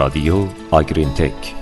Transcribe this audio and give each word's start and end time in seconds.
رادیو 0.00 0.46
آگرین 0.70 1.14
تک 1.14 1.54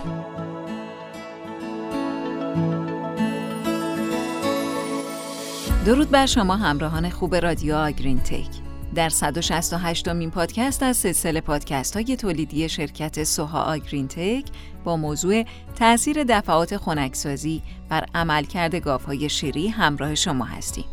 درود 5.87 6.11
بر 6.11 6.27
شما 6.27 6.57
همراهان 6.57 7.11
خوب 7.11 7.35
رادیو 7.35 7.77
آگرین 7.77 8.19
تک 8.19 8.49
در 8.95 9.09
168 9.09 10.09
مین 10.09 10.31
پادکست 10.31 10.83
از 10.83 10.97
سلسله 10.97 11.41
پادکست 11.41 11.97
های 11.97 12.17
تولیدی 12.17 12.69
شرکت 12.69 13.25
سوها 13.25 13.63
آگرین 13.63 14.09
تک 14.09 14.45
با 14.85 14.97
موضوع 14.97 15.45
تاثیر 15.79 16.25
دفعات 16.25 16.77
خنکسازی 16.77 17.63
بر 17.89 18.05
عملکرد 18.15 18.75
گاوهای 18.75 19.29
شیری 19.29 19.69
همراه 19.69 20.15
شما 20.15 20.45
هستیم. 20.45 20.85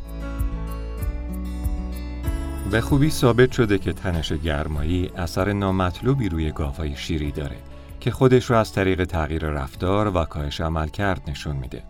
به 2.76 2.82
خوبی 2.82 3.10
ثابت 3.10 3.52
شده 3.52 3.78
که 3.78 3.94
تنش 3.94 4.34
گرمایی 4.34 5.12
اثر 5.18 5.54
نامطلوبی 5.54 6.30
روی 6.30 6.52
گاوهای 6.52 6.96
شیری 6.96 7.32
داره 7.32 7.56
که 8.00 8.12
خودش 8.12 8.50
رو 8.50 8.56
از 8.56 8.74
طریق 8.74 9.04
تغییر 9.04 9.46
رفتار 9.46 10.18
و 10.18 10.26
کاهش 10.26 10.62
عملکرد 10.62 11.22
نشون 11.28 11.56
میده. 11.56 11.84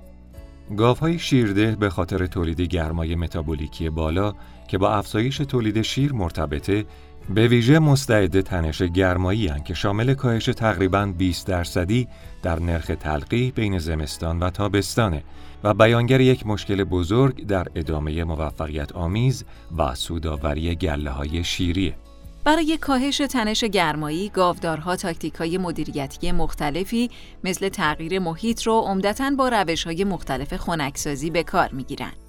گاوهای 0.77 1.19
شیرده 1.19 1.75
به 1.75 1.89
خاطر 1.89 2.25
تولید 2.25 2.61
گرمای 2.61 3.15
متابولیکی 3.15 3.89
بالا 3.89 4.33
که 4.67 4.77
با 4.77 4.91
افزایش 4.91 5.37
تولید 5.37 5.81
شیر 5.81 6.13
مرتبطه 6.13 6.85
به 7.29 7.47
ویژه 7.47 7.79
مستعد 7.79 8.41
تنش 8.41 8.81
گرمایی 8.81 9.47
هن 9.47 9.63
که 9.63 9.73
شامل 9.73 10.13
کاهش 10.13 10.45
تقریبا 10.45 11.13
20 11.17 11.47
درصدی 11.47 12.07
در 12.43 12.59
نرخ 12.59 12.91
تلقیح 12.99 13.51
بین 13.55 13.79
زمستان 13.79 14.39
و 14.39 14.49
تابستانه 14.49 15.23
و 15.63 15.73
بیانگر 15.73 16.21
یک 16.21 16.47
مشکل 16.47 16.83
بزرگ 16.83 17.47
در 17.47 17.67
ادامه 17.75 18.23
موفقیت 18.23 18.91
آمیز 18.91 19.45
و 19.77 19.95
سوداوری 19.95 20.75
گله 20.75 21.09
های 21.09 21.43
شیریه. 21.43 21.95
برای 22.43 22.77
کاهش 22.77 23.17
تنش 23.17 23.63
گرمایی، 23.63 24.29
گاودارها 24.29 24.95
تاکتیک 24.95 25.33
های 25.33 25.57
مدیریتی 25.57 26.31
مختلفی 26.31 27.09
مثل 27.43 27.69
تغییر 27.69 28.19
محیط 28.19 28.61
رو 28.63 28.73
عمدتا 28.73 29.31
با 29.37 29.49
روش 29.49 29.83
های 29.83 30.03
مختلف 30.03 30.57
خنکسازی 30.57 31.29
به 31.29 31.43
کار 31.43 31.69
می‌گیرند. 31.71 32.24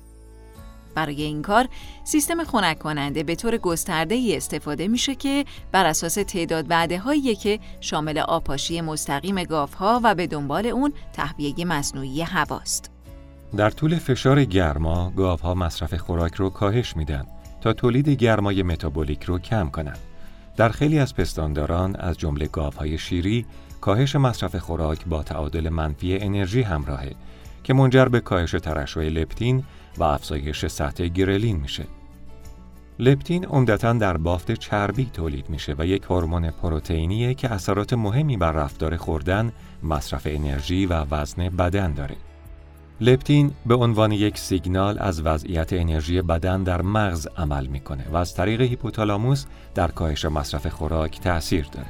برای 0.96 1.22
این 1.22 1.42
کار 1.42 1.68
سیستم 2.04 2.44
خنک 2.44 2.78
کننده 2.78 3.22
به 3.22 3.34
طور 3.34 3.56
گسترده 3.56 4.14
ای 4.14 4.36
استفاده 4.36 4.88
میشه 4.88 5.14
که 5.14 5.44
بر 5.72 5.86
اساس 5.86 6.14
تعداد 6.14 6.66
وعده 6.70 6.98
هایی 6.98 7.34
که 7.34 7.58
شامل 7.80 8.18
آپاشی 8.18 8.80
مستقیم 8.80 9.38
ها 9.78 10.00
و 10.04 10.14
به 10.14 10.26
دنبال 10.26 10.66
اون 10.66 10.92
تهویه 11.12 11.64
مصنوعی 11.64 12.22
هواست. 12.22 12.90
در 13.56 13.70
طول 13.70 13.98
فشار 13.98 14.44
گرما 14.44 15.12
ها 15.42 15.54
مصرف 15.54 15.94
خوراک 15.94 16.34
رو 16.34 16.50
کاهش 16.50 16.96
میدن 16.96 17.26
تا 17.60 17.72
تولید 17.72 18.08
گرمای 18.08 18.62
متابولیک 18.62 19.22
رو 19.22 19.38
کم 19.38 19.68
کنند. 19.68 19.98
در 20.56 20.68
خیلی 20.68 20.98
از 20.98 21.14
پستانداران 21.14 21.96
از 21.96 22.18
جمله 22.18 22.46
گاوهای 22.46 22.98
شیری 22.98 23.46
کاهش 23.80 24.16
مصرف 24.16 24.56
خوراک 24.56 25.04
با 25.06 25.22
تعادل 25.22 25.68
منفی 25.68 26.18
انرژی 26.18 26.62
همراهه 26.62 27.12
که 27.66 27.74
منجر 27.74 28.04
به 28.04 28.20
کاهش 28.20 28.50
ترشح 28.50 29.00
لپتین 29.00 29.64
و 29.98 30.04
افزایش 30.04 30.66
سطح 30.66 31.08
گرلین 31.08 31.56
میشه. 31.56 31.84
لپتین 32.98 33.44
عمدتا 33.44 33.92
در 33.92 34.16
بافت 34.16 34.52
چربی 34.52 35.10
تولید 35.12 35.50
میشه 35.50 35.74
و 35.78 35.86
یک 35.86 36.02
هورمون 36.02 36.50
پروتئینیه 36.50 37.34
که 37.34 37.52
اثرات 37.52 37.92
مهمی 37.92 38.36
بر 38.36 38.52
رفتار 38.52 38.96
خوردن، 38.96 39.52
مصرف 39.82 40.22
انرژی 40.30 40.86
و 40.86 41.04
وزن 41.10 41.48
بدن 41.48 41.92
داره. 41.92 42.16
لپتین 43.00 43.52
به 43.66 43.74
عنوان 43.74 44.12
یک 44.12 44.38
سیگنال 44.38 44.98
از 44.98 45.26
وضعیت 45.26 45.72
انرژی 45.72 46.22
بدن 46.22 46.62
در 46.62 46.82
مغز 46.82 47.26
عمل 47.26 47.66
می‌کنه 47.66 48.04
و 48.12 48.16
از 48.16 48.34
طریق 48.34 48.60
هیپوتالاموس 48.60 49.44
در 49.74 49.88
کاهش 49.88 50.24
مصرف 50.24 50.66
خوراک 50.66 51.20
تأثیر 51.20 51.66
داره. 51.72 51.88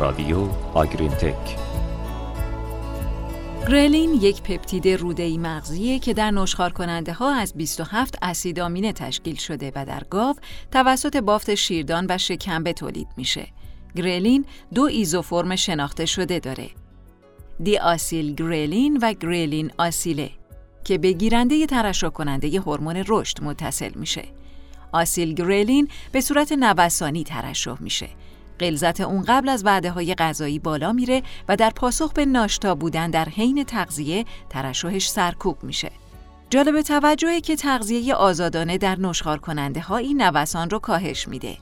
رادیو 0.00 0.48
آگرین 0.74 1.10
تک 1.10 1.71
گرلین 3.68 4.14
یک 4.14 4.42
پپتید 4.42 4.88
روده‌ای 4.88 5.38
مغزیه 5.38 5.98
که 5.98 6.14
در 6.14 6.30
نشخار 6.30 6.72
کننده 6.72 7.12
ها 7.12 7.34
از 7.34 7.54
27 7.54 8.18
اسید 8.22 8.60
آمینه 8.60 8.92
تشکیل 8.92 9.36
شده 9.36 9.72
و 9.74 9.84
در 9.84 10.02
گاو 10.10 10.36
توسط 10.70 11.16
بافت 11.16 11.54
شیردان 11.54 12.06
و 12.08 12.18
شکمبه 12.18 12.72
تولید 12.72 13.08
میشه. 13.16 13.46
گرلین 13.96 14.44
دو 14.74 14.82
ایزوفرم 14.82 15.56
شناخته 15.56 16.06
شده 16.06 16.38
داره. 16.38 16.70
دی 17.62 17.78
آسیل 17.78 18.34
گرلین 18.34 18.98
و 19.02 19.12
گرلین 19.12 19.70
آسیله 19.78 20.30
که 20.84 20.98
به 20.98 21.12
گیرنده 21.12 21.66
ترشح 21.66 22.08
کننده 22.08 22.60
هورمون 22.60 23.04
رشد 23.08 23.42
متصل 23.42 23.92
میشه. 23.94 24.24
آسیل 24.92 25.34
گرلین 25.34 25.88
به 26.12 26.20
صورت 26.20 26.52
نوسانی 26.52 27.24
ترشح 27.24 27.76
میشه 27.80 28.08
غلظت 28.60 29.00
اون 29.00 29.22
قبل 29.22 29.48
از 29.48 29.64
وعده 29.64 29.90
های 29.90 30.14
غذایی 30.14 30.58
بالا 30.58 30.92
میره 30.92 31.22
و 31.48 31.56
در 31.56 31.70
پاسخ 31.70 32.12
به 32.12 32.26
ناشتا 32.26 32.74
بودن 32.74 33.10
در 33.10 33.28
حین 33.28 33.64
تغذیه 33.64 34.24
ترشحش 34.50 35.08
سرکوب 35.08 35.64
میشه. 35.64 35.90
جالب 36.50 36.82
توجهه 36.82 37.40
که 37.40 37.56
تغذیه 37.56 38.14
آزادانه 38.14 38.78
در 38.78 38.98
نشخار 38.98 39.38
کننده 39.38 39.80
ها 39.80 39.96
این 39.96 40.22
نوسان 40.22 40.70
رو 40.70 40.78
کاهش 40.78 41.28
میده. 41.28 41.56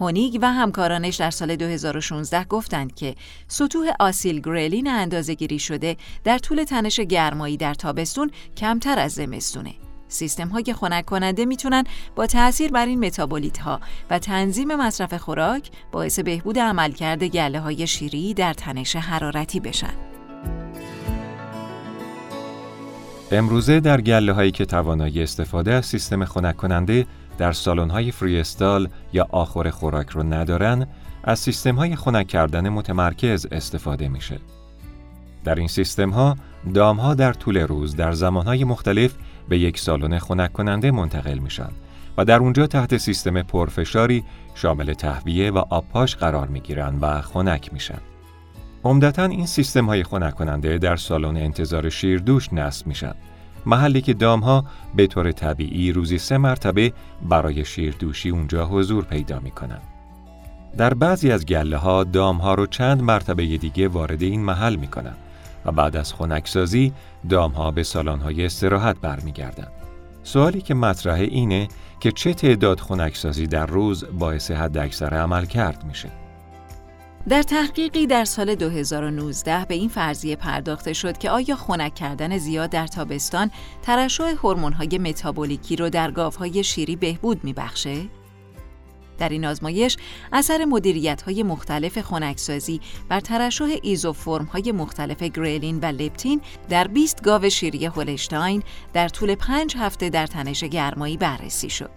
هونیگ 0.00 0.38
و 0.42 0.52
همکارانش 0.52 1.16
در 1.16 1.30
سال 1.30 1.56
2016 1.56 2.44
گفتند 2.44 2.94
که 2.94 3.14
سطوح 3.48 3.90
آسیل 4.00 4.40
گریلین 4.40 4.88
اندازه 4.88 5.34
گیری 5.34 5.58
شده 5.58 5.96
در 6.24 6.38
طول 6.38 6.64
تنش 6.64 7.00
گرمایی 7.00 7.56
در 7.56 7.74
تابستون 7.74 8.30
کمتر 8.56 8.98
از 8.98 9.12
زمستونه. 9.12 9.85
سیستم 10.08 10.48
های 10.48 10.74
خنک 10.76 11.04
کننده 11.04 11.44
می‌تونن 11.44 11.84
با 12.14 12.26
تاثیر 12.26 12.70
بر 12.70 12.86
این 12.86 13.04
متابولیت 13.06 13.58
ها 13.58 13.80
و 14.10 14.18
تنظیم 14.18 14.74
مصرف 14.74 15.14
خوراک 15.14 15.70
باعث 15.92 16.18
بهبود 16.18 16.58
عملکرد 16.58 17.24
گله 17.24 17.60
های 17.60 17.86
شیری 17.86 18.34
در 18.34 18.54
تنش 18.54 18.96
حرارتی 18.96 19.60
بشن. 19.60 19.92
امروزه 23.32 23.80
در 23.80 24.00
گله 24.00 24.32
هایی 24.32 24.50
که 24.50 24.64
توانایی 24.64 25.22
استفاده 25.22 25.72
از 25.74 25.86
سیستم 25.86 26.24
خنک 26.24 26.56
کننده 26.56 27.06
در 27.38 27.52
سالن 27.52 27.90
های 27.90 28.10
فریستال 28.10 28.88
یا 29.12 29.26
آخر 29.30 29.70
خوراک 29.70 30.08
رو 30.08 30.22
ندارن، 30.22 30.86
از 31.24 31.38
سیستم 31.38 31.74
های 31.74 31.96
خنک 31.96 32.26
کردن 32.26 32.68
متمرکز 32.68 33.46
استفاده 33.52 34.08
میشه. 34.08 34.38
در 35.44 35.54
این 35.54 35.68
سیستم 35.68 36.10
ها 36.10 36.36
دام 36.74 37.00
ها 37.00 37.14
در 37.14 37.32
طول 37.32 37.58
روز 37.58 37.96
در 37.96 38.12
زمان 38.12 38.46
های 38.46 38.64
مختلف 38.64 39.14
به 39.48 39.58
یک 39.58 39.78
سالن 39.78 40.18
خنک 40.18 40.52
کننده 40.52 40.90
منتقل 40.90 41.38
میشن 41.38 41.70
و 42.18 42.24
در 42.24 42.38
اونجا 42.38 42.66
تحت 42.66 42.96
سیستم 42.96 43.42
پرفشاری 43.42 44.24
شامل 44.54 44.92
تهویه 44.92 45.50
و 45.50 45.58
آبپاش 45.58 46.16
قرار 46.16 46.48
می‌گیرن 46.48 46.98
و 47.00 47.20
خنک 47.20 47.72
میشن. 47.72 47.98
عمدتا 48.84 49.24
این 49.24 49.46
سیستم 49.46 49.86
های 49.86 50.02
خنک 50.02 50.34
کننده 50.34 50.78
در 50.78 50.96
سالن 50.96 51.36
انتظار 51.36 51.90
شیردوش 51.90 52.52
نصب 52.52 52.86
میشن. 52.86 53.14
محلی 53.66 54.00
که 54.00 54.14
دام 54.14 54.40
ها 54.40 54.64
به 54.94 55.06
طور 55.06 55.32
طبیعی 55.32 55.92
روزی 55.92 56.18
سه 56.18 56.38
مرتبه 56.38 56.92
برای 57.28 57.64
شیردوشی 57.64 58.30
اونجا 58.30 58.66
حضور 58.66 59.04
پیدا 59.04 59.40
می‌کنن. 59.40 59.78
در 60.76 60.94
بعضی 60.94 61.30
از 61.30 61.46
گله 61.46 61.76
ها 61.76 62.04
دام 62.04 62.36
ها 62.36 62.54
رو 62.54 62.66
چند 62.66 63.02
مرتبه 63.02 63.56
دیگه 63.56 63.88
وارد 63.88 64.22
این 64.22 64.40
محل 64.40 64.76
می‌کنن 64.76 65.14
و 65.66 65.72
بعد 65.72 65.96
از 65.96 66.12
خنکسازی 66.12 66.92
دامها 67.28 67.70
به 67.70 67.82
سالانهای 67.82 68.46
استراحت 68.46 68.96
برمیگردند. 69.00 69.72
سوالی 70.22 70.60
که 70.60 70.74
مطرحه 70.74 71.24
اینه 71.24 71.68
که 72.00 72.12
چه 72.12 72.34
تعداد 72.34 72.80
خنکسازی 72.80 73.46
در 73.46 73.66
روز 73.66 74.04
باعث 74.18 74.50
حد 74.50 74.78
اکثر 74.78 75.14
عمل 75.14 75.46
کرد 75.46 75.84
میشه. 75.84 76.10
در 77.28 77.42
تحقیقی 77.42 78.06
در 78.06 78.24
سال 78.24 78.54
2019 78.54 79.64
به 79.64 79.74
این 79.74 79.88
فرضیه 79.88 80.36
پرداخته 80.36 80.92
شد 80.92 81.18
که 81.18 81.30
آیا 81.30 81.56
خنک 81.56 81.94
کردن 81.94 82.38
زیاد 82.38 82.70
در 82.70 82.86
تابستان 82.86 83.50
ترشح 83.82 84.34
هورمون‌های 84.42 84.98
متابولیکی 84.98 85.76
رو 85.76 85.90
در 85.90 86.10
گاوهای 86.10 86.64
شیری 86.64 86.96
بهبود 86.96 87.44
میبخشه؟ 87.44 88.02
در 89.18 89.28
این 89.28 89.44
آزمایش 89.44 89.96
اثر 90.32 90.64
مدیریت 90.64 91.22
های 91.22 91.42
مختلف 91.42 92.00
خنکسازی 92.00 92.80
بر 93.08 93.20
ترشح 93.20 93.76
ایزوفرم 93.82 94.44
های 94.44 94.72
مختلف 94.72 95.22
گریلین 95.22 95.78
و 95.80 95.84
لپتین 95.84 96.40
در 96.68 96.86
20 96.86 97.22
گاو 97.22 97.50
شیری 97.50 97.86
هولشتاین 97.86 98.62
در 98.92 99.08
طول 99.08 99.34
پنج 99.34 99.76
هفته 99.76 100.10
در 100.10 100.26
تنش 100.26 100.64
گرمایی 100.64 101.16
بررسی 101.16 101.70
شد. 101.70 101.90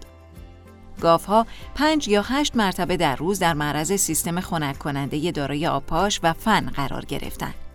گاوها 1.00 1.46
پنج 1.74 2.08
یا 2.08 2.22
هشت 2.22 2.56
مرتبه 2.56 2.96
در 2.96 3.16
روز 3.16 3.38
در 3.38 3.54
معرض 3.54 3.92
سیستم 3.92 4.40
خنک 4.40 4.78
کننده 4.78 5.30
دارای 5.30 5.66
آبپاش 5.66 6.20
و 6.22 6.32
فن 6.32 6.66
قرار 6.66 7.04
گرفتند. 7.04 7.69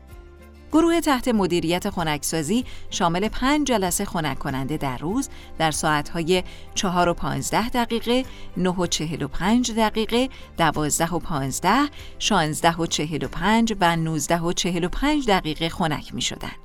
گروه 0.75 1.00
تحت 1.00 1.27
مدیریت 1.27 1.89
خنکسازی 1.89 2.66
شامل 2.89 3.27
پنج 3.27 3.68
جلسه 3.68 4.06
خنک 4.06 4.39
کننده 4.39 4.77
در 4.77 4.98
روز 4.98 5.30
در 5.57 5.72
ساعتهای 5.72 6.44
4 6.74 7.10
و 7.10 7.13
15 7.13 7.69
دقیقه، 7.69 8.25
9 8.57 8.69
و 8.69 8.88
45 8.88 9.72
دقیقه، 9.72 10.30
12 10.57 11.06
و 11.06 11.19
15، 11.19 11.66
16 12.19 12.75
و 12.75 12.86
45 12.86 13.74
و 13.81 13.95
19 13.95 14.39
و 14.39 14.54
45 14.54 15.27
دقیقه 15.27 15.69
خنک 15.69 16.13
می 16.13 16.22
شدن. 16.22 16.56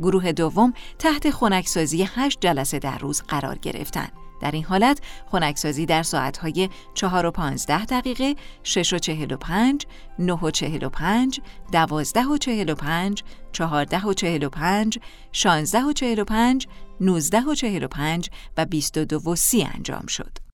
گروه 0.00 0.32
دوم 0.32 0.72
تحت 0.98 1.30
خنکسازی 1.30 2.02
8 2.02 2.40
جلسه 2.40 2.78
در 2.78 2.98
روز 2.98 3.22
قرار 3.22 3.58
گرفتند. 3.58 4.25
در 4.40 4.50
این 4.50 4.64
حالت 4.64 5.00
خنکسازی 5.26 5.86
در 5.86 6.02
ساعتهای 6.02 6.68
4 6.94 7.26
و 7.26 7.30
15 7.30 7.84
دقیقه، 7.84 8.34
6 8.62 8.92
و 8.92 8.98
45, 8.98 9.86
9 10.18 10.32
و 10.32 10.50
45, 10.50 11.40
12 11.72 12.24
و 12.24 12.38
45, 12.38 13.24
14 13.52 14.06
و 14.06 14.12
45, 14.12 14.98
16 15.32 15.82
و 15.82 15.92
45, 15.92 16.68
19 17.00 17.40
و 17.40 17.54
45 17.54 18.30
و 18.56 18.64
22 18.64 19.30
و 19.30 19.36
30 19.36 19.68
انجام 19.74 20.06
شد. 20.06 20.46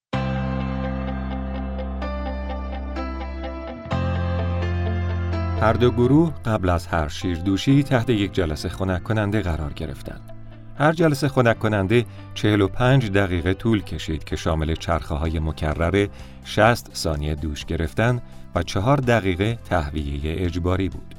هر 5.62 5.72
دو 5.72 5.90
گروه 5.90 6.32
قبل 6.44 6.68
از 6.68 6.86
هر 6.86 7.08
شیردوشی 7.08 7.82
تحت 7.82 8.10
یک 8.10 8.32
جلسه 8.32 8.68
خنک 8.68 9.02
کننده 9.02 9.42
قرار 9.42 9.72
گرفتند. 9.72 10.31
هر 10.78 10.92
جلسه 10.92 11.28
خنک 11.28 11.58
کننده 11.58 12.04
45 12.34 13.10
دقیقه 13.10 13.54
طول 13.54 13.82
کشید 13.82 14.24
که 14.24 14.36
شامل 14.36 14.74
چرخه 14.74 15.14
های 15.14 15.38
مکرر 15.38 16.06
60 16.44 16.94
ثانیه 16.94 17.34
دوش 17.34 17.64
گرفتن 17.64 18.22
و 18.54 18.62
4 18.62 18.96
دقیقه 18.96 19.58
تهویه 19.64 20.44
اجباری 20.44 20.88
بود. 20.88 21.14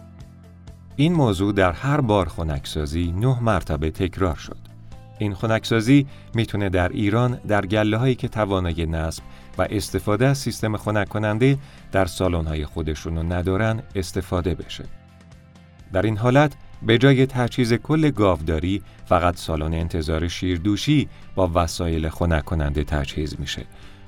این 0.95 1.13
موضوع 1.13 1.53
در 1.53 1.71
هر 1.71 2.01
بار 2.01 2.29
خنکسازی 2.29 3.11
9 3.11 3.43
مرتبه 3.43 3.91
تکرار 3.91 4.35
شد. 4.35 4.57
این 5.19 5.33
خنکسازی 5.33 6.07
می‌تونه 6.33 6.69
در 6.69 6.89
ایران 6.89 7.39
در 7.47 7.65
گله 7.65 7.97
هایی 7.97 8.15
که 8.15 8.27
توانایی 8.27 8.85
نصب 8.85 9.23
و 9.57 9.67
استفاده 9.69 10.27
از 10.27 10.37
سیستم 10.37 10.77
خنک 10.77 11.09
کننده 11.09 11.57
در 11.91 12.05
سالن 12.05 12.47
های 12.47 12.65
خودشون 12.65 13.15
رو 13.15 13.23
ندارن 13.23 13.83
استفاده 13.95 14.55
بشه. 14.55 14.83
در 15.93 16.01
این 16.01 16.17
حالت 16.17 16.53
به 16.85 16.97
جای 16.97 17.25
تجهیز 17.25 17.73
کل 17.73 18.09
گاوداری 18.09 18.81
فقط 19.05 19.37
سالن 19.37 19.73
انتظار 19.73 20.27
شیردوشی 20.27 21.09
با 21.35 21.51
وسایل 21.55 22.09
خنک 22.09 22.45
کننده 22.45 22.83
تجهیز 22.83 23.39
میشه 23.39 23.65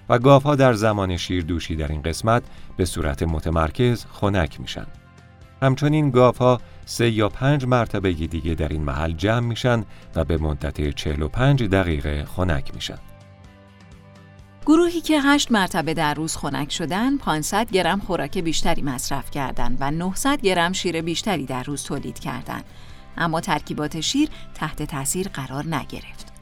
و 0.09 0.19
گاوها 0.19 0.55
در 0.55 0.73
زمان 0.73 1.17
شیردوشی 1.17 1.75
در 1.75 1.87
این 1.87 2.01
قسمت 2.01 2.43
به 2.77 2.85
صورت 2.85 3.23
متمرکز 3.23 4.05
خنک 4.11 4.59
میشن. 4.59 4.85
همچنین 5.61 6.11
گاوها 6.11 6.61
سه 6.85 7.09
یا 7.09 7.29
پنج 7.29 7.65
مرتبه 7.65 8.13
دیگه 8.13 8.53
در 8.53 8.67
این 8.67 8.81
محل 8.81 9.11
جمع 9.11 9.47
میشن 9.47 9.83
و 10.15 10.23
به 10.23 10.37
مدت 10.37 10.89
45 10.89 11.63
دقیقه 11.63 12.25
خنک 12.25 12.75
میشن. 12.75 12.97
گروهی 14.65 15.01
که 15.01 15.21
8 15.21 15.51
مرتبه 15.51 15.93
در 15.93 16.13
روز 16.13 16.37
خنک 16.37 16.71
شدن 16.71 17.17
500 17.17 17.71
گرم 17.71 17.99
خوراک 17.99 18.37
بیشتری 18.37 18.81
مصرف 18.81 19.31
کردند 19.31 19.77
و 19.79 19.91
900 19.91 20.41
گرم 20.41 20.73
شیر 20.73 21.01
بیشتری 21.01 21.45
در 21.45 21.63
روز 21.63 21.83
تولید 21.83 22.19
کردند. 22.19 22.65
اما 23.17 23.41
ترکیبات 23.41 24.01
شیر 24.01 24.29
تحت 24.55 24.83
تاثیر 24.83 25.27
قرار 25.27 25.75
نگرفت. 25.75 26.33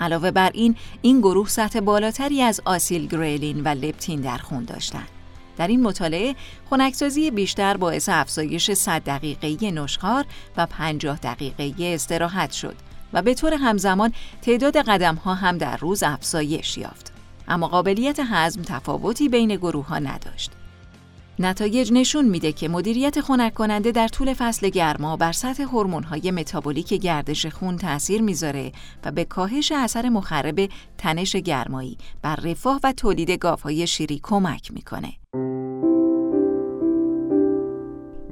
علاوه 0.00 0.30
بر 0.30 0.50
این 0.54 0.76
این 1.02 1.20
گروه 1.20 1.48
سطح 1.48 1.80
بالاتری 1.80 2.42
از 2.42 2.60
آسیل 2.64 3.06
گریلین 3.06 3.60
و 3.60 3.68
لپتین 3.68 4.20
در 4.20 4.38
خون 4.38 4.64
داشتند. 4.64 5.08
در 5.56 5.68
این 5.68 5.82
مطالعه 5.82 6.34
خنکسازی 6.70 7.30
بیشتر 7.30 7.76
باعث 7.76 8.08
افزایش 8.08 8.70
100 8.70 9.02
دقیقه 9.04 9.70
نشخار 9.70 10.24
و 10.56 10.66
50 10.66 11.18
دقیقه 11.22 11.74
استراحت 11.94 12.52
شد 12.52 12.76
و 13.12 13.22
به 13.22 13.34
طور 13.34 13.54
همزمان 13.54 14.12
تعداد 14.42 14.76
قدم 14.76 15.14
ها 15.14 15.34
هم 15.34 15.58
در 15.58 15.76
روز 15.76 16.02
افزایش 16.02 16.78
یافت. 16.78 17.15
اما 17.48 17.68
قابلیت 17.68 18.20
هضم 18.20 18.62
تفاوتی 18.62 19.28
بین 19.28 19.56
گروه 19.56 19.86
ها 19.86 19.98
نداشت. 19.98 20.50
نتایج 21.38 21.92
نشون 21.92 22.24
میده 22.24 22.52
که 22.52 22.68
مدیریت 22.68 23.20
خنک 23.20 23.54
کننده 23.54 23.92
در 23.92 24.08
طول 24.08 24.34
فصل 24.34 24.68
گرما 24.68 25.16
بر 25.16 25.32
سطح 25.32 25.64
های 26.10 26.30
متابولیک 26.30 26.94
گردش 26.94 27.46
خون 27.46 27.76
تاثیر 27.76 28.22
می‌ذاره 28.22 28.72
و 29.04 29.12
به 29.12 29.24
کاهش 29.24 29.72
اثر 29.72 30.08
مخرب 30.08 30.68
تنش 30.98 31.36
گرمایی 31.36 31.98
بر 32.22 32.36
رفاه 32.36 32.80
و 32.84 32.92
تولید 32.92 33.30
گاوهای 33.30 33.86
شیری 33.86 34.20
کمک 34.22 34.72
می‌کنه. 34.72 35.12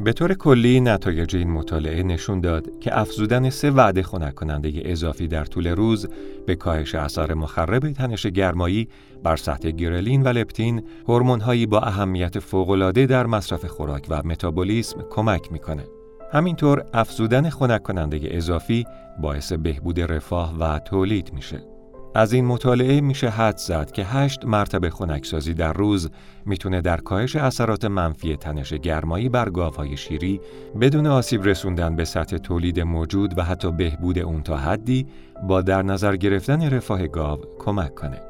به 0.04 0.12
طور 0.12 0.34
کلی 0.34 0.80
نتایج 0.80 1.36
این 1.36 1.50
مطالعه 1.50 2.02
نشون 2.02 2.40
داد 2.40 2.78
که 2.80 2.98
افزودن 2.98 3.50
سه 3.50 3.70
وعده 3.70 4.02
خنک 4.02 4.34
کننده 4.34 4.72
اضافی 4.84 5.28
در 5.28 5.44
طول 5.44 5.66
روز 5.66 6.08
به 6.46 6.54
کاهش 6.54 6.94
اثر 6.94 7.34
مخرب 7.34 7.92
تنش 7.92 8.26
گرمایی 8.26 8.88
بر 9.22 9.36
سطح 9.36 9.70
گرلین 9.70 10.22
و 10.22 10.28
لپتین 10.28 10.82
هورمون‌هایی 11.08 11.66
با 11.66 11.80
اهمیت 11.80 12.38
فوق‌العاده 12.38 13.06
در 13.06 13.26
مصرف 13.26 13.64
خوراک 13.64 14.06
و 14.08 14.22
متابولیسم 14.24 15.04
کمک 15.10 15.52
می‌کنه. 15.52 15.84
همینطور 16.32 16.84
افزودن 16.94 17.50
خنک 17.50 17.82
کننده 17.82 18.20
اضافی 18.22 18.84
باعث 19.22 19.52
بهبود 19.52 20.00
رفاه 20.00 20.58
و 20.58 20.78
تولید 20.78 21.32
میشه. 21.32 21.73
از 22.14 22.32
این 22.32 22.44
مطالعه 22.44 23.00
میشه 23.00 23.28
حد 23.28 23.56
زد 23.56 23.90
که 23.90 24.04
هشت 24.04 24.44
مرتبه 24.44 24.90
خنکسازی 24.90 25.54
در 25.54 25.72
روز 25.72 26.10
می‌تونه 26.46 26.80
در 26.80 26.96
کاهش 26.96 27.36
اثرات 27.36 27.84
منفی 27.84 28.36
تنش 28.36 28.74
گرمایی 28.74 29.28
بر 29.28 29.48
گاوهای 29.50 29.96
شیری 29.96 30.40
بدون 30.80 31.06
آسیب 31.06 31.44
رسوندن 31.44 31.96
به 31.96 32.04
سطح 32.04 32.36
تولید 32.36 32.80
موجود 32.80 33.38
و 33.38 33.42
حتی 33.42 33.72
بهبود 33.72 34.18
اون 34.18 34.42
تا 34.42 34.56
حدی 34.56 35.06
با 35.48 35.62
در 35.62 35.82
نظر 35.82 36.16
گرفتن 36.16 36.70
رفاه 36.70 37.06
گاو 37.06 37.40
کمک 37.58 37.94
کنه. 37.94 38.20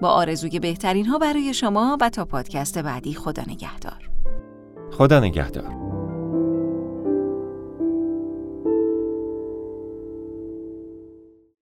با 0.00 0.08
آرزوی 0.08 0.58
بهترین 0.58 1.06
ها 1.06 1.18
برای 1.18 1.54
شما 1.54 1.98
و 2.00 2.10
تا 2.10 2.24
پادکست 2.24 2.78
بعدی 2.78 3.14
خدا 3.14 3.42
نگهدار. 3.42 4.10
خدا 4.92 5.20
نگهدار. 5.20 5.81